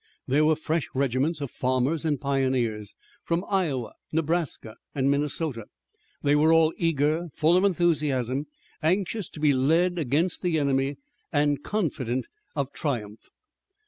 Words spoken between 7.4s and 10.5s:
of enthusiasm, anxious to be led against